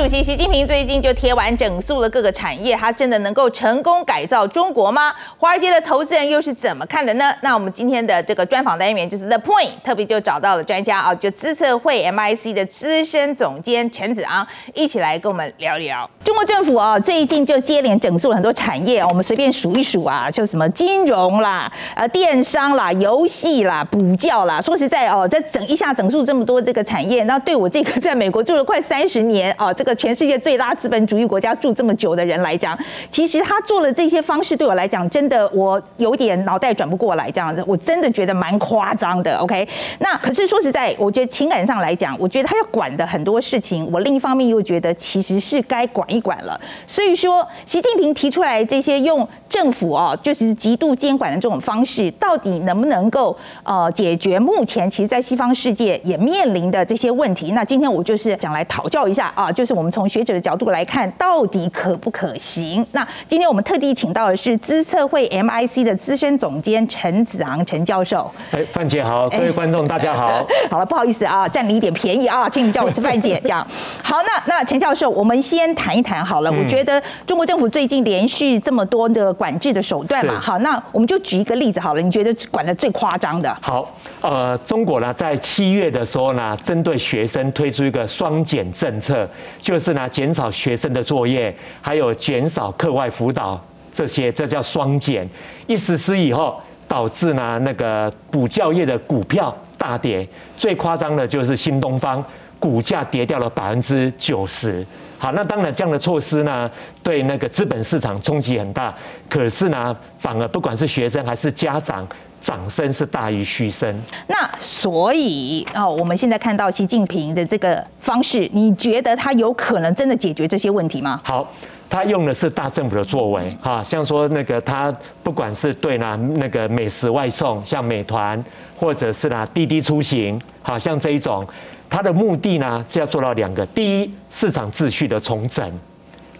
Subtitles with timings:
[0.00, 5.12] 主席习近平最近就贴完整肃了各个产业，他真的能够成功改造中国吗？
[5.36, 7.30] 华尔街的投资人又是怎么看的呢？
[7.42, 16.08] 那我们今天的这个专访单元就是 The Point，特别就找到了专家啊，就资策会 MIC 的资深总监陈子昂，一起来跟我们聊一聊。
[16.24, 24.62] 中国政府啊，最近就接连整肃了很多产业，我们随便数一数啊，就什么金融啦、呃电商啦、游戏啦、补教啦。
[24.62, 32.78] 说实在哦，在整一下整肃这么多这个产业，那对我这个在美国住了快三十年哦，这个全世界最大资本主义国家住这么久的人来讲，
[33.10, 39.36] 其实他做了这些方式对我来讲，真的我有点脑袋转不过来，这样子，我真的觉得蛮夸张的。
[39.38, 39.66] OK，
[39.98, 46.60] 那可是说实在，我觉得情感上来讲，我觉得他要管的很多事情，我另一方面又觉得其实是该管一管了。
[46.86, 57.50] 所以说，习近平提出来这些用政府哦，就是极度监管的这种方式，到底能不能够呃解决目前其实，在西方世界也面临的这些问题？
[57.50, 62.86] 那今天我就是想来讨教一下啊，就是我们从学者的角度来看，到底可不可行？
[62.92, 68.30] 那今天我们特地请到的是资策会 MIC 的资深总监陈子昂陈教授。
[68.52, 70.46] 哎，范姐好，各位观众大家好。
[70.70, 73.66] 好了，不好意思啊，占你一点便宜啊，请你叫我吃范姐这样。
[74.04, 76.52] 好，那那陈教授，我们先谈一谈好了。
[76.52, 82.02] 我觉得中国政府最近连续这么多的管制的手段嘛，好，那我们就举一个例子好了。
[82.02, 83.56] 你觉得管的最夸张的？
[83.62, 89.26] 好，呃，中国呢，在七月的时候呢，针对学生推出一个双减政策，
[89.58, 93.58] 就是呢，减少学生的作业，还有减少课外辅导
[93.90, 95.26] 这些，这叫双减。
[95.66, 102.22] 一实施以后，导致呢那个补教业的股票大跌，最夸张的就是新东方
[102.60, 104.86] 股价跌掉了百分之九十。
[105.18, 106.70] 好，那当然这样的措施呢，
[107.02, 108.94] 对那个资本市场冲击很大。
[109.28, 112.06] 可是呢，反而不管是学生还是家长，
[112.40, 113.94] 掌声是大于嘘声。
[114.28, 121.20] 那所以哦，我们现在看到习近平的这个方式，你觉得他有可能真的解决这些问题吗？
[121.22, 121.52] 好，
[121.90, 124.94] 他用的是大政府的作为，哈，像说那个他
[125.24, 128.42] 不管是对呢那个美食外送，像美团，
[128.78, 131.44] 或者是呢滴滴出行，好像这一种。
[131.88, 135.68] 他的目的呢是要做到两个：第一，市场秩序的重整；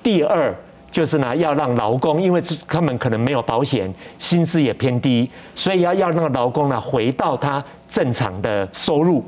[0.01, 0.55] 第二，
[0.93, 9.25] 就是呢要让劳工，因为他们可能没有保险，薪资也偏低，所以要要让劳工呢回到他正常的收入。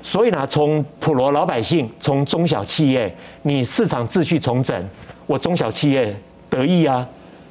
[0.00, 3.12] 所以呢，从普罗老百姓，从中小企业，
[3.42, 4.88] 你市场秩序重整，
[5.26, 6.14] 我中小企业
[6.48, 7.06] 得益啊！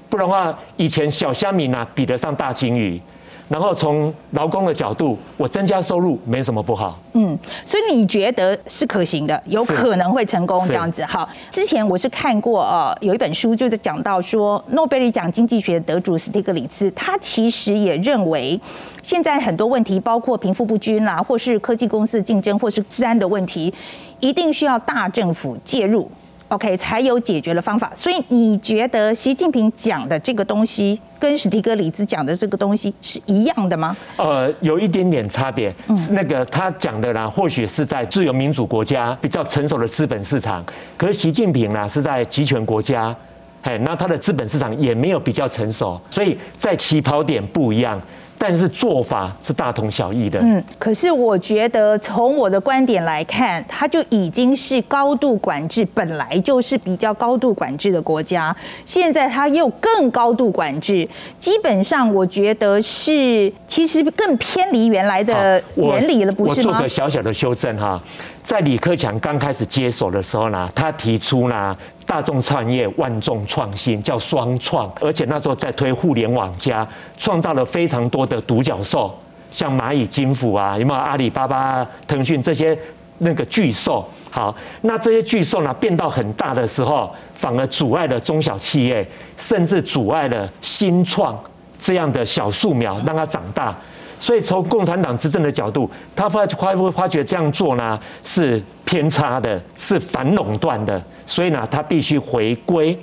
[0.09, 3.01] 不然的话，以前小虾米呢比得上大金鱼。
[3.49, 6.97] 然后从劳工的角度，我增加收入没什么不好。
[7.13, 11.03] 嗯，所以你觉得是可行的，有可能会成功这样子。
[11.03, 18.59] 好，之前我是看过呃有一本书，就是讲到说诺贝尔奖经济学得主斯蒂格里茨，他其实也认为
[19.03, 23.71] 现在很多问题，包括贫富不均啦，或是科技公司竞争，或是治安的问题，
[24.19, 26.09] 一定需要大政府介入。
[26.53, 27.91] OK，才有解决的方法。
[27.95, 33.97] 所以你觉得习近平讲的这个东西，跟史蒂格里兹讲的这个东西是一样的吗？
[34.17, 35.73] 呃，有一点点差别。
[36.11, 40.63] 那个他讲的呢，或许是在自由民主国家比较成熟的资本市场，
[40.95, 43.15] 可是习近平呢是在集权国家，
[43.63, 47.99] 嘿，那他的资本市场也没有比较成熟，所以在起跑点不一样。
[48.37, 50.39] 但是做法是大同小异的。
[50.39, 61.07] 嗯，可是我觉得从我的观点来看，它就已经是高度管制，本来就是比较高度管制的国家，现在它又更高度管制，
[61.39, 66.69] 基本上我觉得是其实更偏离原来的原理了，不是吗？
[66.69, 68.01] 我做个小小的修正哈。
[68.43, 76.85] 在李克强刚开始接手的时候呢，他提出呢大众创业万众创新，叫双创，而且那时候在推互联网加，
[77.17, 79.17] 创造了非常多的独角兽，
[79.49, 82.77] 像蚂蚁金服啊，有没有阿里巴巴、腾讯这些
[83.19, 84.07] 那个巨兽？
[84.29, 91.41] 好，那这些巨兽呢变到很大的时候，反而阻碍了中小企业，甚至阻碍了新创
[91.79, 93.73] 这样的小树苗让它长大。
[94.23, 102.97] 所以从共产党执政的角度，他发发发觉这样做呢是偏差的，是反垄断的，所以呢他必须回归，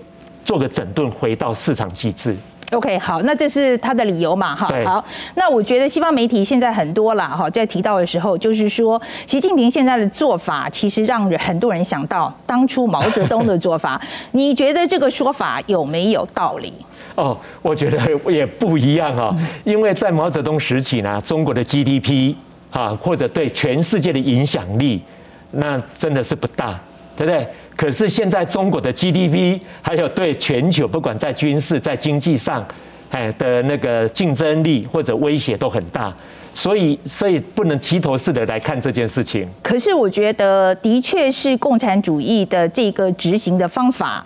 [0.46, 2.34] 做个整顿，回到市场机制。
[2.70, 4.54] OK，好，那这是他的理由嘛？
[4.54, 14.00] 哈，好，那我觉得西方媒体现在很多了哈，在提到的时候，就是说习近平现在的做法，其实让很多人想到当初毛泽东的做法。
[14.32, 16.72] 你觉得这个说法有没有道理？
[17.16, 17.98] 哦，我觉得
[18.30, 19.34] 也不一样哈，
[19.64, 22.34] 因为在毛泽东时期呢，中国的 GDP
[22.70, 25.02] 啊，或者对全世界的影响力，
[25.50, 26.78] 那真的是不大，
[27.20, 27.46] 对不对？
[27.76, 32.66] 可是现在中国的 GDP 还有对全球，不管在军事、在经济上，
[33.10, 36.10] 哎的那个竞争力或者威胁都很大，
[36.54, 39.46] 所以所以不能齐头式的来看这件事情。
[39.62, 44.24] 可是我觉得，的确是共产主义的这个执行的方法。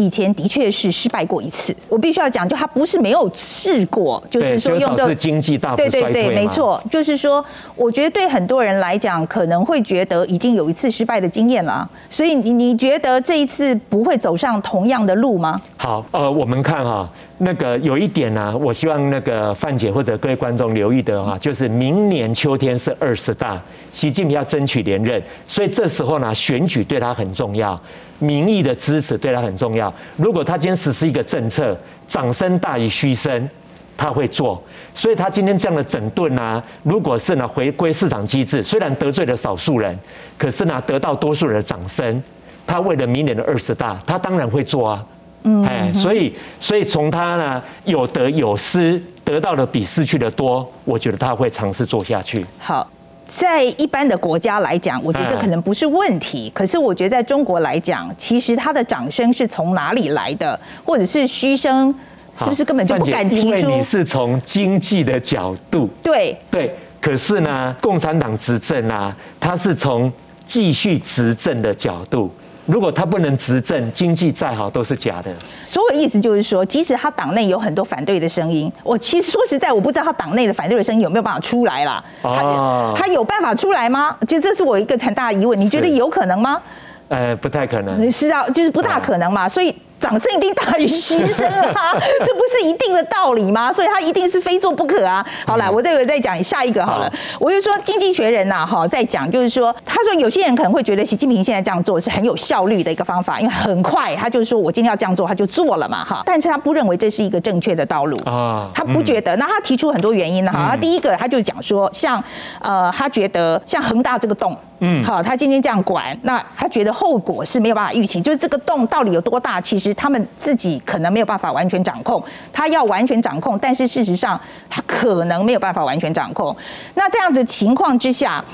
[0.00, 7.44] 以前的确是失败过一次，我必须要讲，就他不是没有试过，就是说用这经济大对对对，没错，就是说，
[7.76, 15.60] 我觉得对很多人来讲，可能会觉得已经有一次失败的经验了，所以你你觉得这一次不会走上同样的路吗？
[15.76, 17.06] 好，呃，我们看哈。
[17.42, 23.58] 那个有一点呢，我希望那个范姐或者各位观众留意的哈，就是明年秋天是二十大，
[23.94, 27.80] 习近平要争取连任，所以这时候呢，选举对他很重要，
[28.18, 29.90] 民意的支持对他很重要。
[30.18, 31.74] 如果他今天实施一个政策，
[32.06, 33.48] 掌声大于嘘声，
[33.96, 34.62] 他会做。
[34.94, 39.98] 所以他今天这样的整顿呢，如果是呢回归市场机制，虽然得罪了少数人，
[40.36, 42.22] 可是呢得到多数人的掌声，
[42.66, 45.06] 他为了明年的二十大，他当然会做啊。
[45.42, 52.44] 嗯，哎，所以，所以从他呢有得有失，得到的比失去的多，我觉得他会尝试做下去。
[52.58, 52.86] 好，
[53.26, 56.50] 在一般的国家来讲，我觉得这可能不是问题。
[56.54, 61.94] 可是我觉得在中国来讲，其实他的掌声是从哪里来的，或者是嘘声，
[62.36, 63.46] 是不是根本就不敢提出？
[63.46, 66.74] 因为你是从经济的角度，对对。
[67.00, 70.12] 可是呢，共产党执政啊，他是从
[70.44, 72.30] 继续执政的角度。
[72.70, 75.30] 如果他不能执政，经济再好都是假的。
[75.66, 82.02] 所以意思就是说，即使他党内有很多反对的声音，我其实说实在，我不知道他党内的反对的声音有没有办法出来啦。
[82.22, 84.16] 他他有办法出来吗？
[84.28, 85.60] 就这是我一个很大的疑问。
[85.60, 86.60] 你觉得有可能吗？
[87.08, 88.10] 呃，不太可能。
[88.10, 89.48] 是啊，就是不大可能嘛。
[89.48, 89.74] 所以。
[90.00, 91.92] 掌声一定大于嘘声啊，
[92.24, 93.70] 这不是一定的道理吗？
[93.70, 95.24] 所以他一定是非做不可啊。
[95.46, 97.12] 好了，我这个再讲下一个好了。
[97.38, 106.22] 我就说《经济学人》呐，哈，在讲就是说，他说有些人可能会觉得习近平现在这样做是很有效率的一个方法，因为很快，他就是说我今天要这样做，他就做了嘛，哈。
[106.24, 109.36] 但是他不认为这是一个正确的道路啊，他不觉得。
[109.36, 110.68] 那他提出很多原因呢，哈。
[110.70, 112.22] 他第一个他就讲说，像
[112.60, 114.56] 呃，他觉得像恒大这个洞。
[114.80, 122.22] 嗯，好，他今天这样管，那他觉得后果是没有办法预期，就是这个洞到底有多大，其实他们自己可能没有办法完全掌控。
[122.52, 126.54] 他要完全掌控，但是事实上他可能没有办法完全掌控。
[126.94, 128.44] 那这样的情况之下，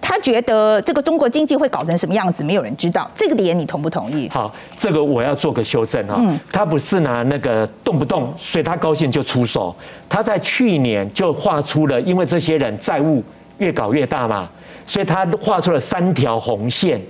[0.00, 3.08] 他觉得这个中国经济会搞成什么样子，没有人知道。
[3.16, 4.28] 这个点你同不同意？
[4.28, 9.74] 好，这个我要做个修正哈，他不是拿那个动不动所以他高兴就出手，
[10.08, 13.22] 他在去年就画出了，因为这些人债务
[13.58, 14.48] 越搞越大嘛。
[14.86, 17.00] 所以他画出了三条红线，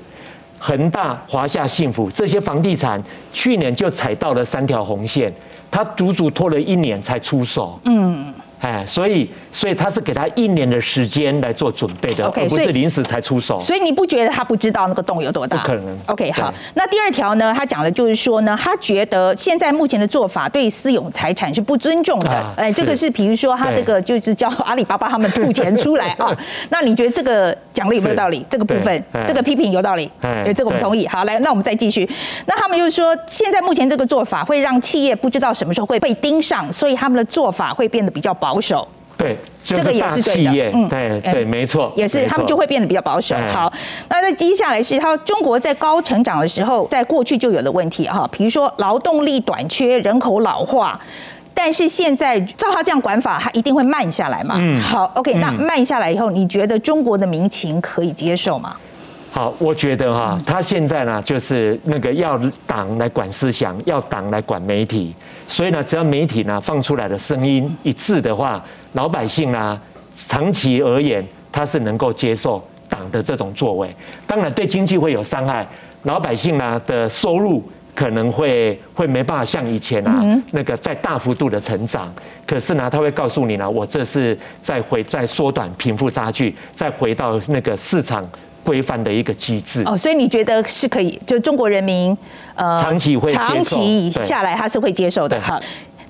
[0.59, 3.03] 恒大、华夏幸福这些房地产
[3.33, 5.33] 去年就踩到了三条红线，
[5.71, 7.79] 他足足拖了一年才出手。
[7.85, 8.33] 嗯。
[8.67, 13.61] 哎，所以，所以他是给他一年的时间来做准备的，而不是临时才出手。
[13.61, 15.57] 所以你不觉得他不知道那个洞有多大？
[15.59, 15.97] 不可能。
[16.07, 16.53] OK，好。
[16.75, 17.55] 那第二条呢？
[17.57, 22.45] 他讲的就是说呢，他觉得现在目前的做法对私有财产是不尊重的。
[22.57, 26.37] 哎，这个是比如说他这个就是叫阿里巴巴他们吐钱出来啊。
[26.71, 28.45] 那你觉得这个讲的有没有道理？
[28.51, 30.11] 这个部分，这个批评有道理？
[30.23, 31.07] 哎，这个我们同意。
[31.07, 32.09] 好，来，那我们再继续。
[32.47, 38.56] 那他们就是说，现在目前这个做法会让企业不知道什么时候会被盯上，所以他们的做法会变得比较保。
[38.57, 38.89] 保守，
[39.19, 43.37] 对，这个也是对的，嗯，对对，没错，也是他们就会变得比较保守。
[43.49, 43.71] 好，
[44.09, 50.99] 那在接下来是他中国在高成长的时候，在过去就有的问题哈，比如说劳动力短缺、人口老化，
[51.53, 54.57] 但是现在照他这样管法，他一定会慢下来嘛。
[54.59, 58.75] 嗯，好，OK，那慢下来以后，你觉得中国的民情可以接受吗？
[59.33, 65.15] 好，我觉得哈，他现在呢，就是那个要党来管思想，要党来管媒体，
[65.49, 68.63] 所以呢，只要媒体呢放出来的声音一致的话，
[68.95, 69.81] 老百姓呢，
[70.13, 73.95] 长期而言，他是能够接受党的这种作为。
[74.27, 75.67] 当然，对经济会有伤害，
[76.03, 77.63] 老百姓呢的收入
[77.95, 82.13] 可能会会没办法像以前啊那个在大幅度的成长。
[82.45, 88.29] 可是呢，他会告诉你呢，我这是在回在缩短贫富差距，再回到那个市场。
[88.67, 91.19] 规范的一个机制哦，所以你觉得是可以？
[91.25, 92.17] 就中国人民
[92.57, 95.61] 呃，长期会长期下来，他是会接受的哈。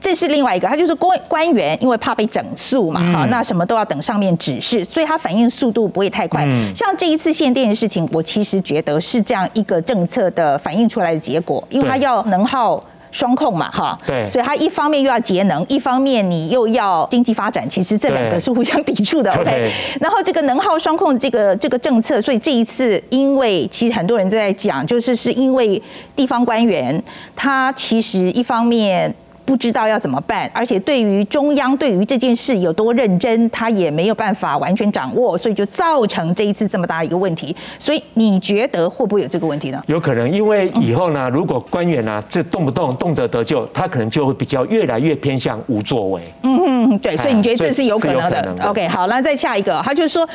[0.01, 6.47] 这是另外一个，他就是官官员，因为怕被整肃嘛哈，那什么都要等上面指示，所以他反应速度不会太快。
[6.75, 12.83] 像这一次限电的事情，我其实觉得是这样一个政策的反映出来的结果，因为他要能耗。
[13.17, 19.73] 双控嘛，哈，对，所以它一方面又要节能，一方面你又要经济发展，其实这两个是互相抵触的，OK。
[19.99, 25.83] 然后这个能耗双控这个这个政策，所以这一次，因为其实很多人在讲，就是是因为
[26.15, 27.03] 地方官员
[27.35, 29.15] 他其实一方面
[29.47, 37.55] 不知道要怎么办，而且对于中央对于这件事有多认真，他也没有办法完全掌握，所以就造成这一次这么大一个问题。
[37.79, 39.81] 所以你觉得会不会有这个问题呢？
[39.87, 46.21] 有可能，因为以后呢，如果官员呢，这动不动动辄得救，他可能就会比较越来越偏向无作为。
[46.43, 50.29] 嗯嗯，对，所以你觉得这是有可能的？OK，好，那再下一个，他就是说，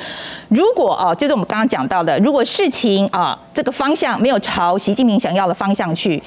[0.47, 6.23] 如果啊，就是我们刚刚讲到的，如果事情啊这个方向没有朝习近平想要的方向去。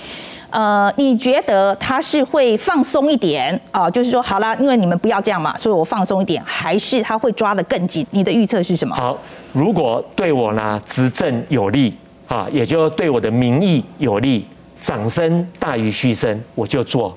[0.55, 3.91] 呃，你觉得他是会放松一点啊？
[3.91, 8.07] 就是说，好了，因为你们不要这样嘛，所以我放松一点，还是他会抓得更紧？
[8.13, 8.95] 你的预测是什么？
[8.95, 9.19] 好，
[9.53, 11.93] 如果对我呢执政有利
[12.29, 14.47] 啊，也就对我的民意有利，
[14.81, 17.13] 掌声大于嘘声，我就做。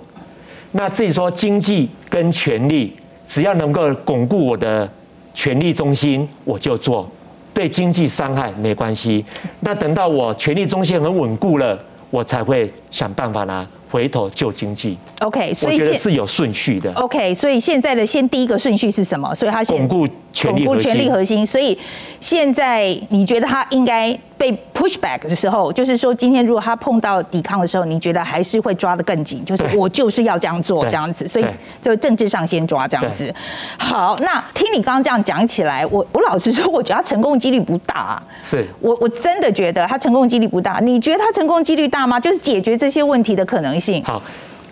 [0.72, 2.96] 那至于说经济跟权力，
[3.28, 4.90] 只要能够巩固我的
[5.36, 7.08] 权力中心，我就做。
[7.54, 9.24] 对经济伤害没关系。
[9.60, 11.78] 那等到我权力中心很稳固了。
[12.10, 14.98] 我才会想办法呢，回头救经济。
[15.22, 16.92] OK，所以我觉得是有顺序的。
[16.94, 19.34] OK，所以现在的先第一个顺序是什么？
[19.36, 21.46] 所以他先巩固巩固权力核心。
[21.46, 21.78] 所以
[22.20, 24.18] 现在你觉得他应该？
[24.38, 31.46] 被 push back 的时候，就是说，今天如果他碰到抵抗的时候，你觉得还是会抓得更紧，就是我就是要这样做这样子，所以
[31.82, 33.34] 就政治上先抓这样子。
[33.80, 38.22] 好，那听你刚刚这样讲起来，我我老实说，我觉得他成功几率不大。
[38.48, 40.80] 是，我我真的觉得他成功几率不大。
[40.80, 42.20] 你觉得他成功几率大吗？
[42.20, 44.04] 就是解决这些问题的可能性。
[44.04, 44.22] 好，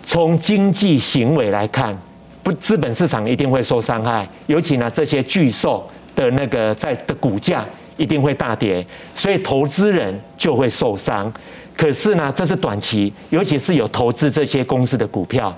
[0.04, 1.96] 从经济行为来看，
[2.44, 5.84] 不，资本市场一定会受伤害，尤其呢这些巨兽
[6.14, 7.64] 的那个在的股价。
[7.96, 8.84] 一定会大跌，
[9.14, 11.32] 所以投资人就会受伤。
[11.76, 15.54] 可是呢，这是短期，尤其是有投资这些公司的股票。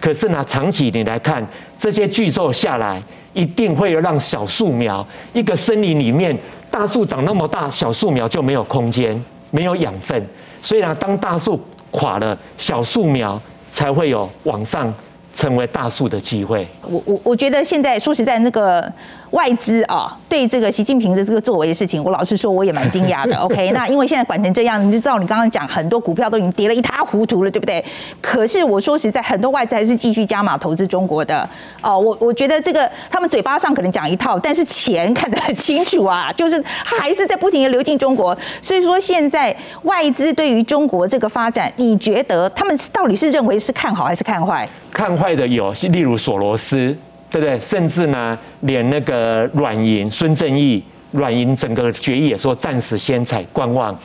[0.00, 1.46] 可是呢，长期你来看，
[1.78, 6.36] 这些巨兽下来，一定会让小树苗，一个森林里面，
[6.70, 9.18] 大树长那么大，小树苗就没有空间，
[9.50, 10.26] 没有养分。
[10.60, 14.92] 所以呢，当大树垮了，小树苗才会有往上。
[15.34, 18.84] 成为大树的机会，我我我觉得现在说实在，那个
[19.32, 23.34] 外资啊，对这个习近平的这个作为的事情，我老实说，我也蛮惊讶的。
[23.40, 27.84] OK，那因为现在管成这样，你就知道你刚刚讲很多股票都已经跌了一塌糊涂了，对不对？
[28.20, 31.48] 可是我说实在，很多外资还是继续加码投资中国的。
[31.80, 38.36] 哦，我我觉得这个他们嘴巴上可能讲一套，但是钱看得很清楚啊， 就是还是在不停的流进中国。
[38.60, 44.68] 所以说现在外资对于中国这个发展，你觉得他们到底是认为是看好还是看坏？
[44.92, 46.94] 看坏的有，例如索罗斯，
[47.32, 47.58] 对不对？
[47.58, 53.98] 甚至呢，连那个软银孙正义，软银整个决议也说暂时先采观望。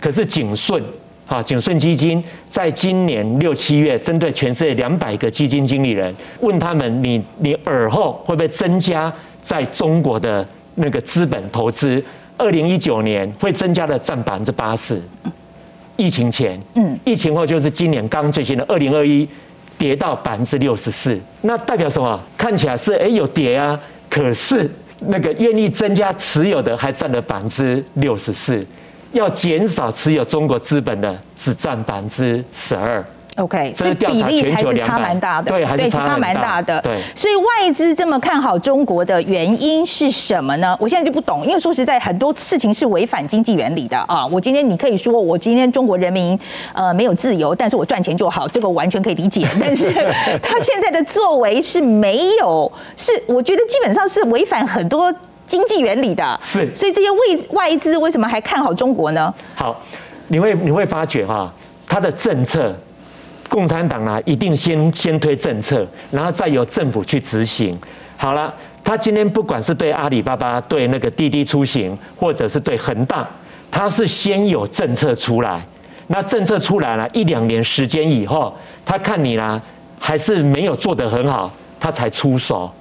[0.00, 0.82] 可是景顺，
[1.26, 12.02] 啊，景顺基金在今年六七月，针对全世界两百个基金经理人，问他们：你你尔后会不会增加在中国的那个资本投资？
[12.38, 14.98] 二零一九年会增加的占百分之八十。
[15.98, 19.28] 疫情前，嗯，疫情后就是今年刚最新的二零二一。
[19.80, 22.20] 跌到百分之六十四，那代表什么？
[22.36, 28.62] 看起来是哎有跌啊，可是那个愿意增加持有的还占了百分之六十四，
[29.12, 33.02] 要减少持有中国资本的只占百分之十二。
[33.36, 36.80] OK，所以比例还是差蛮大的，对，还是差蛮大的。
[36.82, 40.76] 对，所以外资这么看好中国的原因是什么呢？
[40.80, 44.26] 我现在就不懂，因为说实在，很多事情是违反经济原理的啊。
[44.26, 46.38] 我今天你可以说我今天中国人民
[46.74, 49.48] 呃没有自由，但是我赚钱就好，这个完全可以理解。
[49.60, 49.90] 但是
[50.42, 55.10] 他现在的作为是没有，是我觉得基本上是违反很多
[55.46, 56.38] 经济原理的。
[56.42, 57.18] 是，所以这些外
[57.52, 59.32] 外资为什么还看好中国呢？
[59.54, 59.80] 好，
[60.26, 61.50] 你会你会发觉哈，
[61.86, 62.74] 他的政策。
[63.50, 67.76] 共产党啊，一定先先推政策，然后再由政府去执行。
[68.16, 68.54] 好了，
[68.84, 73.28] 他今天不管是对阿里巴巴、对那个滴滴出行，或者是对恒大，
[73.68, 75.60] 他是先有政策出来。
[76.06, 79.60] 那政策出来了一两年时间以后，他看你啦，
[79.98, 82.72] 还是没有做得很好，他才出手。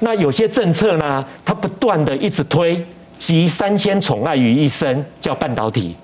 [0.00, 2.82] 那有些政策呢，他不断的一直推，
[3.18, 5.94] 集三千宠爱于一身，叫半导体。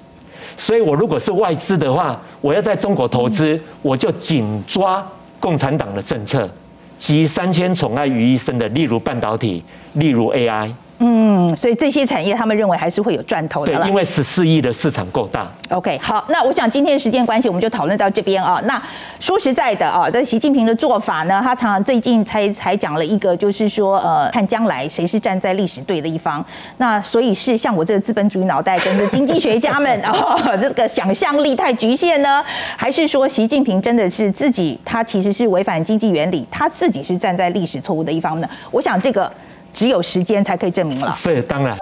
[0.56, 5.04] 所以，我如果是外资的话，我要在中国投资，我就紧抓
[5.40, 6.48] 共产党的政策，
[6.98, 9.62] 集三千宠爱于一身的，例如半导体，
[9.94, 10.70] 例如 AI。
[11.04, 15.50] 嗯，所以这些产业他们认为还是会有赚头的对，因为十四亿的市场够大。
[15.70, 18.62] OK，好，那我想今天时间关系，我们就讨论到这边啊。
[18.66, 18.80] 那
[19.18, 26.44] 说实在的啊，在习近平的做法呢，他常常最近才才讲了一个，就是说呃，看将来谁是站在历史对的一方。
[26.76, 32.44] 那所以是像我这个资本主义脑袋跟着经济学家们啊， 这个想象力太局限呢，
[32.76, 38.48] 还是说习近平真的是自己他其实是违反经济原理，他自己是站在历史错误的一方呢？
[38.70, 39.32] 我想这个。
[39.72, 41.12] 只有时间才可以证明了。
[41.12, 41.76] 是，当然。